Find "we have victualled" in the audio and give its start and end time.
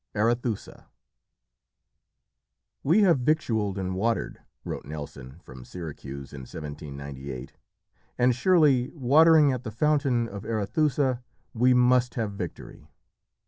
2.81-3.77